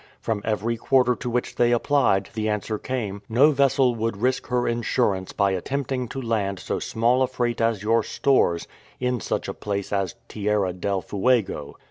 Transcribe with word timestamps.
From 0.19 0.41
every 0.43 0.77
quarter 0.77 1.13
to 1.17 1.29
which 1.29 1.57
they 1.57 1.71
applied 1.71 2.31
the 2.33 2.49
answer 2.49 2.79
came, 2.79 3.21
'* 3.27 3.29
No 3.29 3.51
vessel 3.51 3.93
would 3.93 4.17
risk 4.17 4.47
her 4.47 4.67
insurance 4.67 5.31
by 5.31 5.51
attempting 5.51 6.07
to 6.07 6.19
land 6.19 6.57
so 6.57 6.79
small 6.79 7.21
a 7.21 7.27
freight 7.27 7.61
as 7.61 7.83
your 7.83 8.01
stores 8.01 8.67
in 8.99 9.19
such 9.21 9.47
a 9.47 9.53
place 9.53 9.93
as 9.93 10.15
Tierra 10.27 10.73
del 10.73 11.03
Fuego." 11.03 11.77